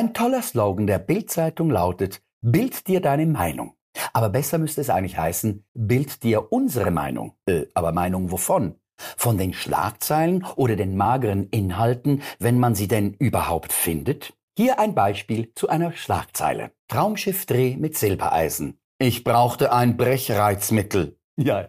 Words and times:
Ein 0.00 0.14
toller 0.14 0.40
Slogan 0.40 0.86
der 0.86 0.98
Bildzeitung 0.98 1.68
lautet, 1.68 2.22
Bild 2.40 2.88
dir 2.88 3.02
deine 3.02 3.26
Meinung. 3.26 3.74
Aber 4.14 4.30
besser 4.30 4.56
müsste 4.56 4.80
es 4.80 4.88
eigentlich 4.88 5.18
heißen, 5.18 5.62
Bild 5.74 6.22
dir 6.22 6.50
unsere 6.50 6.90
Meinung. 6.90 7.34
Äh, 7.44 7.66
aber 7.74 7.92
Meinung 7.92 8.30
wovon? 8.30 8.76
Von 8.96 9.36
den 9.36 9.52
Schlagzeilen 9.52 10.46
oder 10.56 10.74
den 10.74 10.96
mageren 10.96 11.50
Inhalten, 11.50 12.22
wenn 12.38 12.58
man 12.58 12.74
sie 12.74 12.88
denn 12.88 13.12
überhaupt 13.12 13.74
findet? 13.74 14.32
Hier 14.56 14.78
ein 14.78 14.94
Beispiel 14.94 15.52
zu 15.54 15.68
einer 15.68 15.92
Schlagzeile. 15.92 16.70
Traumschiffdreh 16.88 17.76
mit 17.76 17.98
Silbereisen. 17.98 18.80
Ich 18.98 19.22
brauchte 19.22 19.70
ein 19.70 19.98
Brechreizmittel. 19.98 21.18
Ja, 21.36 21.68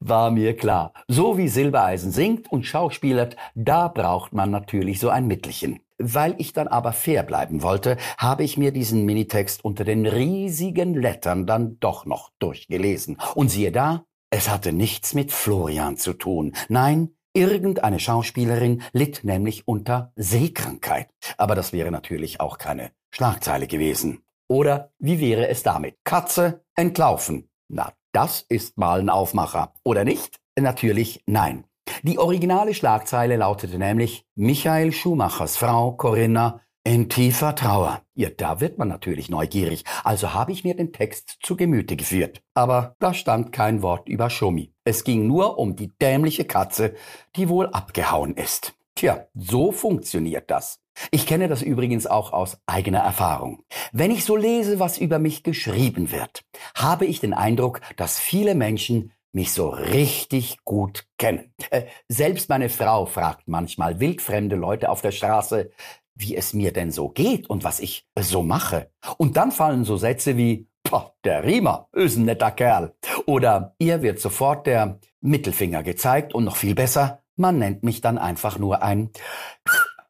war 0.00 0.30
mir 0.30 0.54
klar. 0.54 0.92
So 1.08 1.38
wie 1.38 1.48
Silbereisen 1.48 2.12
singt 2.12 2.52
und 2.52 2.66
schauspielert, 2.66 3.36
da 3.54 3.88
braucht 3.88 4.34
man 4.34 4.50
natürlich 4.50 5.00
so 5.00 5.08
ein 5.08 5.26
Mittelchen. 5.26 5.80
Weil 6.00 6.34
ich 6.38 6.54
dann 6.54 6.66
aber 6.66 6.92
fair 6.92 7.22
bleiben 7.22 7.62
wollte, 7.62 7.98
habe 8.16 8.42
ich 8.42 8.56
mir 8.56 8.72
diesen 8.72 9.04
Minitext 9.04 9.62
unter 9.64 9.84
den 9.84 10.06
riesigen 10.06 10.94
Lettern 10.94 11.46
dann 11.46 11.78
doch 11.78 12.06
noch 12.06 12.30
durchgelesen. 12.38 13.18
Und 13.34 13.50
siehe 13.50 13.70
da, 13.70 14.04
es 14.30 14.48
hatte 14.48 14.72
nichts 14.72 15.12
mit 15.12 15.30
Florian 15.30 15.98
zu 15.98 16.14
tun. 16.14 16.54
Nein, 16.68 17.10
irgendeine 17.34 17.98
Schauspielerin 17.98 18.82
litt 18.92 19.24
nämlich 19.24 19.68
unter 19.68 20.12
Seekrankheit. 20.16 21.08
Aber 21.36 21.54
das 21.54 21.72
wäre 21.72 21.90
natürlich 21.90 22.40
auch 22.40 22.56
keine 22.56 22.92
Schlagzeile 23.10 23.66
gewesen. 23.66 24.22
Oder 24.48 24.92
wie 24.98 25.20
wäre 25.20 25.48
es 25.48 25.62
damit? 25.62 25.98
Katze 26.04 26.64
entlaufen. 26.74 27.50
Na, 27.68 27.92
das 28.12 28.44
ist 28.48 28.78
mal 28.78 29.00
ein 29.00 29.10
Aufmacher, 29.10 29.74
oder 29.84 30.04
nicht? 30.04 30.40
Natürlich 30.58 31.22
nein. 31.26 31.64
Die 32.02 32.18
originale 32.18 32.72
Schlagzeile 32.72 33.36
lautete 33.36 33.78
nämlich 33.78 34.24
Michael 34.34 34.90
Schumachers 34.90 35.58
Frau 35.58 35.92
Corinna 35.92 36.62
in 36.82 37.10
tiefer 37.10 37.54
Trauer. 37.54 38.00
Ja, 38.14 38.30
da 38.30 38.60
wird 38.60 38.78
man 38.78 38.88
natürlich 38.88 39.28
neugierig, 39.28 39.84
also 40.02 40.32
habe 40.32 40.52
ich 40.52 40.64
mir 40.64 40.74
den 40.74 40.94
Text 40.94 41.36
zu 41.42 41.56
Gemüte 41.56 41.96
geführt. 41.96 42.40
Aber 42.54 42.96
da 43.00 43.12
stand 43.12 43.52
kein 43.52 43.82
Wort 43.82 44.08
über 44.08 44.30
Schumi. 44.30 44.72
Es 44.84 45.04
ging 45.04 45.26
nur 45.26 45.58
um 45.58 45.76
die 45.76 45.88
dämliche 45.98 46.46
Katze, 46.46 46.94
die 47.36 47.50
wohl 47.50 47.66
abgehauen 47.66 48.34
ist. 48.34 48.72
Tja, 48.94 49.26
so 49.34 49.70
funktioniert 49.70 50.50
das. 50.50 50.80
Ich 51.10 51.26
kenne 51.26 51.48
das 51.48 51.60
übrigens 51.60 52.06
auch 52.06 52.32
aus 52.32 52.58
eigener 52.66 53.00
Erfahrung. 53.00 53.62
Wenn 53.92 54.10
ich 54.10 54.24
so 54.24 54.36
lese, 54.36 54.80
was 54.80 54.96
über 54.96 55.18
mich 55.18 55.42
geschrieben 55.42 56.10
wird, 56.12 56.44
habe 56.74 57.04
ich 57.04 57.20
den 57.20 57.34
Eindruck, 57.34 57.80
dass 57.96 58.18
viele 58.18 58.54
Menschen 58.54 59.12
mich 59.32 59.52
so 59.52 59.68
richtig 59.68 60.64
gut 60.64 61.06
kennen. 61.18 61.52
Äh, 61.70 61.84
selbst 62.08 62.48
meine 62.48 62.68
Frau 62.68 63.06
fragt 63.06 63.48
manchmal 63.48 64.00
wildfremde 64.00 64.56
Leute 64.56 64.90
auf 64.90 65.02
der 65.02 65.12
Straße, 65.12 65.70
wie 66.14 66.36
es 66.36 66.52
mir 66.52 66.72
denn 66.72 66.90
so 66.90 67.08
geht 67.08 67.48
und 67.48 67.64
was 67.64 67.80
ich 67.80 68.06
so 68.18 68.42
mache. 68.42 68.90
Und 69.16 69.36
dann 69.36 69.52
fallen 69.52 69.84
so 69.84 69.96
Sätze 69.96 70.36
wie, 70.36 70.68
der 71.24 71.44
Riemer 71.44 71.88
ist 71.92 72.16
ein 72.16 72.24
netter 72.24 72.50
Kerl. 72.50 72.94
Oder 73.26 73.74
ihr 73.78 74.02
wird 74.02 74.18
sofort 74.18 74.66
der 74.66 74.98
Mittelfinger 75.20 75.82
gezeigt 75.82 76.34
und 76.34 76.44
noch 76.44 76.56
viel 76.56 76.74
besser, 76.74 77.22
man 77.36 77.58
nennt 77.58 77.82
mich 77.82 78.00
dann 78.00 78.18
einfach 78.18 78.58
nur 78.58 78.82
ein 78.82 79.10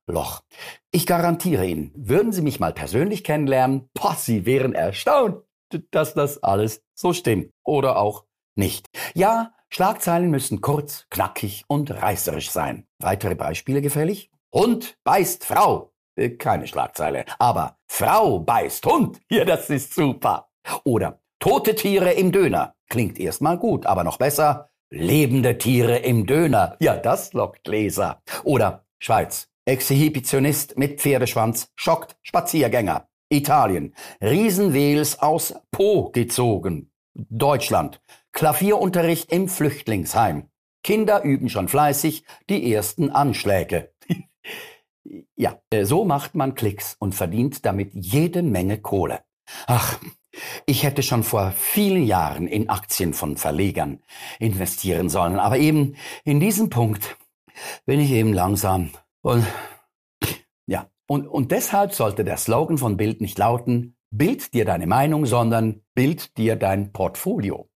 Loch. 0.07 0.43
Ich 0.91 1.07
garantiere 1.07 1.67
Ihnen, 1.67 1.93
würden 1.95 2.33
Sie 2.33 2.43
mich 2.43 2.61
mal 2.61 2.73
persönlich 2.73 3.23
kennenlernen, 3.25 3.89
boah, 3.95 4.15
Sie 4.17 4.47
wären 4.47 4.75
erstaunt, 4.75 5.45
dass 5.91 6.15
das 6.15 6.43
alles 6.43 6.83
so 6.95 7.13
stimmt. 7.13 7.53
Oder 7.65 7.99
auch 7.99 8.25
nicht. 8.57 8.89
Ja, 9.15 9.53
Schlagzeilen 9.69 10.31
müssen 10.31 10.61
kurz, 10.61 11.07
knackig 11.11 11.65
und 11.69 11.91
reißerisch 11.91 12.51
sein. 12.51 12.87
Weitere 12.99 13.35
Beispiele 13.35 13.81
gefällig? 13.81 14.31
Hund 14.53 14.99
beißt 15.05 15.45
Frau. 15.45 15.93
Äh, 16.17 16.31
keine 16.31 16.67
Schlagzeile. 16.67 17.25
Aber 17.39 17.79
Frau 17.87 18.41
beißt 18.41 18.85
Hund. 18.87 19.21
Ja, 19.31 19.45
das 19.45 19.71
ist 19.71 19.95
super. 19.95 20.49
Oder 20.85 21.21
tote 21.39 21.75
Tiere 21.75 22.13
im 22.13 22.33
Döner. 22.33 22.75
Klingt 22.89 23.19
erstmal 23.21 23.59
gut, 23.59 23.87
aber 23.87 24.03
noch 24.03 24.19
besser. 24.19 24.71
Lebende 24.91 25.57
Tiere 25.57 25.99
im 25.99 26.27
Döner. 26.27 26.77
Ja, 26.81 26.97
das 26.97 27.33
lockt 27.33 27.69
Leser. 27.69 28.23
Oder 28.43 28.85
Schweiz. 28.99 29.49
Exhibitionist 29.65 30.77
mit 30.77 31.01
Pferdeschwanz 31.01 31.71
schockt 31.77 32.17
Spaziergänger. 32.23 33.07
Italien. 33.29 33.95
Riesenwels 34.21 35.21
aus 35.21 35.55
Po 35.71 36.11
gezogen. 36.11 36.91
Deutschland. 37.15 38.01
Klavierunterricht 38.33 39.33
im 39.33 39.49
Flüchtlingsheim. 39.49 40.49
Kinder 40.83 41.23
üben 41.23 41.49
schon 41.49 41.69
fleißig 41.69 42.25
die 42.49 42.73
ersten 42.73 43.11
Anschläge. 43.11 43.93
ja, 45.37 45.61
äh, 45.71 45.85
so 45.85 46.05
macht 46.05 46.35
man 46.35 46.55
Klicks 46.55 46.97
und 46.99 47.15
verdient 47.15 47.67
damit 47.67 47.91
jede 47.95 48.43
Menge 48.43 48.79
Kohle. 48.79 49.21
Ach, 49.67 49.99
ich 50.65 50.85
hätte 50.85 51.03
schon 51.03 51.25
vor 51.25 51.53
vielen 51.53 52.05
Jahren 52.05 52.47
in 52.47 52.69
Aktien 52.69 53.15
von 53.15 53.37
Verlegern 53.37 54.01
investieren 54.39 55.09
sollen, 55.09 55.39
aber 55.39 55.59
eben 55.59 55.97
in 56.25 56.41
diesem 56.41 56.71
Punkt 56.71 57.17
bin 57.85 58.01
ich 58.01 58.11
eben 58.13 58.33
langsam 58.33 58.91
und 59.23 59.45
ja, 60.67 60.89
und, 61.09 61.27
und 61.27 61.51
deshalb 61.51 61.93
sollte 61.93 62.25
der 62.25 62.37
Slogan 62.37 62.79
von 62.79 62.97
Bild 62.97 63.21
nicht 63.21 63.39
lauten, 63.39 63.97
Bild 64.13 64.55
dir 64.55 64.65
deine 64.65 64.87
Meinung, 64.87 65.27
sondern 65.27 65.83
Bild 65.95 66.37
dir 66.37 66.57
dein 66.57 66.93
Portfolio. 66.93 67.69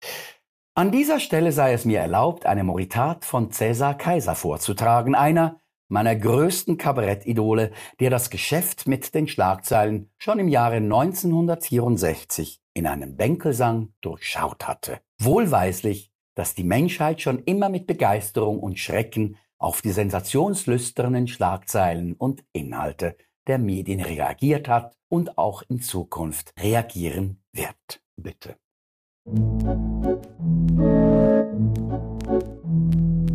An 0.76 0.90
dieser 0.90 1.20
Stelle 1.20 1.52
sei 1.52 1.72
es 1.72 1.84
mir 1.84 2.00
erlaubt, 2.00 2.46
eine 2.46 2.64
Moritat 2.64 3.24
von 3.24 3.52
Cäsar 3.52 3.96
Kaiser 3.96 4.34
vorzutragen, 4.34 5.14
einer 5.14 5.60
meiner 5.86 6.16
größten 6.16 6.78
Kabarettidole, 6.78 7.70
der 8.00 8.10
das 8.10 8.28
Geschäft 8.28 8.88
mit 8.88 9.14
den 9.14 9.28
Schlagzeilen 9.28 10.10
schon 10.18 10.40
im 10.40 10.48
Jahre 10.48 10.78
1964 10.78 12.60
in 12.74 12.88
einem 12.88 13.16
Bänkelsang 13.16 13.92
durchschaut 14.00 14.66
hatte. 14.66 14.98
Wohlweislich, 15.20 16.10
dass 16.34 16.56
die 16.56 16.64
Menschheit 16.64 17.20
schon 17.20 17.38
immer 17.44 17.68
mit 17.68 17.86
Begeisterung 17.86 18.58
und 18.58 18.80
Schrecken 18.80 19.36
auf 19.58 19.80
die 19.80 19.92
sensationslüsternen 19.92 21.28
Schlagzeilen 21.28 22.14
und 22.14 22.42
Inhalte 22.52 23.16
der 23.46 23.58
Medien 23.58 24.00
reagiert 24.00 24.66
hat 24.66 24.96
und 25.08 25.38
auch 25.38 25.62
in 25.68 25.80
Zukunft 25.80 26.52
reagieren 26.58 27.44
wird. 27.52 28.02
Bitte. 28.16 28.56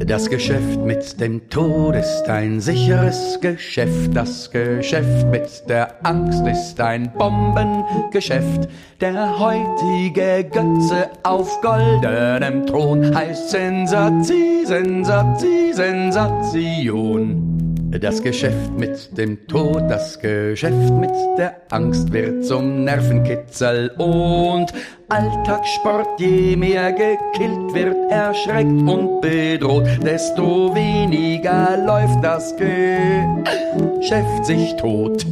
Das 0.10 0.30
Geschäft 0.30 0.80
mit 0.86 1.20
dem 1.20 1.50
Tod 1.50 1.96
ist 1.96 2.30
ein 2.30 2.60
sicheres 2.62 3.40
Geschäft. 3.42 4.16
Das 4.16 4.50
Geschäft 4.50 5.28
mit 5.28 5.70
der 5.70 6.04
Angst 6.06 6.46
ist 6.48 6.80
ein 6.80 7.12
Bombengeschäft. 7.14 8.70
Der 9.02 9.38
heutige 9.38 10.46
Götze 10.46 11.10
auf 11.24 11.62
goldenem 11.62 12.66
Thron 12.66 13.16
heißt 13.16 13.50
Sensatie, 13.52 14.66
Sensatie, 14.66 15.74
Sensation. 15.74 17.49
Das 17.92 18.22
Geschäft 18.22 18.72
mit 18.78 19.18
dem 19.18 19.48
Tod, 19.48 19.90
das 19.90 20.20
Geschäft 20.20 20.94
mit 20.94 21.10
der 21.38 21.56
Angst 21.72 22.14
wird 22.14 22.46
zum 22.46 22.84
Nervenkitzel 22.84 23.90
und 23.98 24.68
Alltagssport, 25.10 26.20
je 26.20 26.56
mehr 26.56 26.92
gekillt 26.92 27.74
wird, 27.74 28.12
erschreckt 28.12 28.70
und 28.70 29.22
bedroht, 29.22 29.88
desto 30.04 30.74
weniger 30.76 31.78
läuft 31.84 32.24
das 32.24 32.56
Geschäft 32.56 34.46
sich 34.46 34.76
tot. 34.76 35.26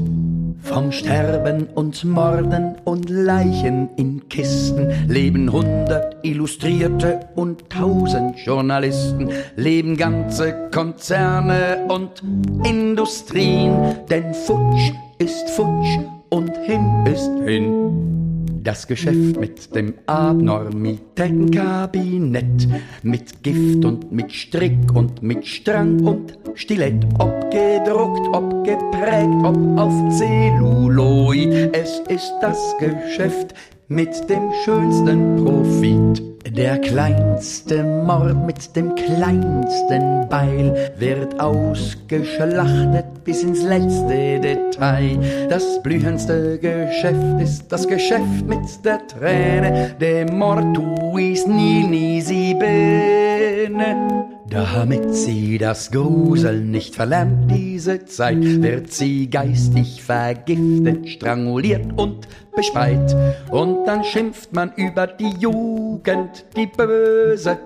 Vom 0.78 0.92
Sterben 0.92 1.70
und 1.74 2.04
Morden 2.04 2.76
und 2.84 3.10
Leichen 3.10 3.90
in 3.96 4.30
Kisten 4.30 5.08
leben 5.08 5.52
hundert 5.52 6.24
Illustrierte 6.24 7.22
und 7.34 7.68
tausend 7.72 8.38
Journalisten, 8.46 9.32
leben 9.56 9.98
ganze 9.98 10.70
Konzerne 10.72 11.88
und 11.88 12.22
Industrien, 12.64 13.96
denn 14.08 14.36
Futsch 14.36 14.92
ist 15.18 15.50
Futsch 15.50 15.98
und 16.30 16.56
hin 16.58 17.08
ist 17.08 17.32
hin. 17.48 18.27
Das 18.68 18.86
Geschäft 18.86 19.40
mit 19.40 19.74
dem 19.74 19.94
Abnormitätenkabinett, 20.08 22.68
mit 23.02 23.42
Gift 23.42 23.86
und 23.86 24.12
mit 24.12 24.34
Strick 24.34 24.94
und 24.94 25.24
mit 25.24 25.48
Strang 25.48 26.06
und 26.06 26.38
Stilett, 26.54 27.08
ob 27.18 27.50
gedruckt, 27.50 28.28
ob 28.34 28.66
geprägt, 28.66 29.46
ob 29.46 29.58
auf 29.80 29.94
Zelluloid, 30.18 31.74
es 31.74 32.02
ist 32.10 32.34
das 32.42 32.76
Geschäft 32.78 33.54
mit 33.88 34.30
dem 34.30 34.52
schönsten 34.66 35.46
Profit. 35.46 36.22
Der 36.58 36.78
kleinste 36.80 37.86
Mord 37.86 38.46
mit 38.46 38.76
dem 38.76 38.94
kleinsten 38.96 40.28
Beil 40.28 40.92
wird 41.00 41.40
ausgeschlachtet 41.40 43.06
bis 43.28 43.44
ins 43.44 43.62
letzte 43.62 44.40
Detail. 44.40 45.20
Das 45.50 45.84
blühendste 45.84 46.58
Geschäft 46.60 47.42
ist 47.42 47.70
das 47.70 47.86
Geschäft 47.86 48.48
mit 48.48 48.86
der 48.86 49.06
Träne, 49.06 49.96
de 50.00 50.32
mortuis 50.32 51.46
nil 51.46 51.88
nisi 51.90 52.56
bene. 52.58 54.28
Damit 54.50 55.14
sie 55.14 55.58
das 55.58 55.92
Gruseln 55.92 56.72
nicht 56.72 56.96
verlernt, 56.96 57.52
diese 57.52 58.06
Zeit, 58.06 58.62
wird 58.62 58.94
sie 58.94 59.30
geistig 59.30 60.02
vergiftet, 60.02 61.10
stranguliert 61.10 61.86
und 61.98 62.30
bespeit. 62.56 63.14
Und 63.52 63.84
dann 63.86 64.06
schimpft 64.06 64.54
man 64.54 64.72
über 64.78 65.06
die 65.06 65.34
Jugend, 65.38 66.46
die 66.56 66.68
Böse, 66.68 67.58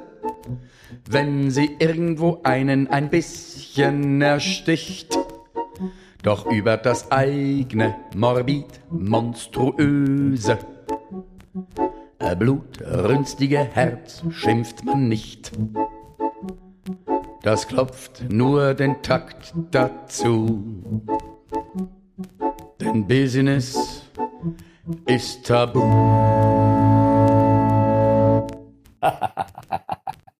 wenn 1.07 1.51
sie 1.51 1.69
irgendwo 1.77 2.39
einen 2.41 2.87
ein 2.87 3.11
bisschen 3.11 4.23
ersticht. 4.23 5.20
Doch 6.23 6.45
über 6.45 6.77
das 6.77 7.12
eigene 7.12 7.95
morbid 8.15 8.68
monstruöse 8.89 10.57
blutrünstige 12.38 13.59
Herz 13.59 14.23
schimpft 14.29 14.85
man 14.85 15.09
nicht 15.09 15.51
das 17.44 17.68
klopft 17.68 18.23
nur 18.29 18.75
den 18.75 19.01
Takt 19.01 19.53
dazu. 19.71 20.63
Denn 22.79 23.07
Business 23.07 24.03
ist 25.07 25.44
tabu. 25.45 25.81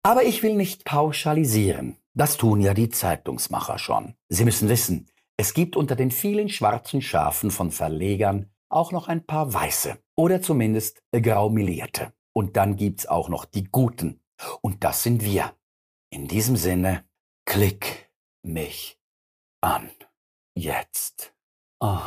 Aber 0.04 0.24
ich 0.24 0.44
will 0.44 0.56
nicht 0.56 0.86
pauschalisieren. 0.86 1.98
Das 2.14 2.38
tun 2.38 2.62
ja 2.62 2.76
die 2.76 2.90
Zeitungsmacher 2.90 3.80
schon. 3.80 4.14
Sie 4.30 4.46
müssen 4.46 4.70
wissen, 4.70 5.08
es 5.42 5.56
gibt 5.56 5.76
unter 5.76 5.96
den 5.96 6.12
vielen 6.12 6.50
schwarzen 6.50 7.02
Schafen 7.02 7.50
von 7.50 7.72
Verlegern 7.72 8.52
auch 8.70 8.92
noch 8.92 9.08
ein 9.08 9.26
paar 9.26 9.52
weiße 9.52 9.98
oder 10.16 10.40
zumindest 10.40 11.02
graumelierte. 11.12 12.14
Und 12.32 12.58
dann 12.58 12.76
gibt's 12.76 13.08
auch 13.08 13.28
noch 13.28 13.46
die 13.46 13.64
guten. 13.64 14.22
Und 14.62 14.84
das 14.84 15.02
sind 15.02 15.26
wir. 15.26 15.56
In 16.12 16.28
diesem 16.28 16.58
Sinne, 16.58 17.06
klick 17.46 18.12
mich 18.44 19.00
an. 19.62 19.90
Jetzt. 20.54 21.34
Oh. 21.80 21.98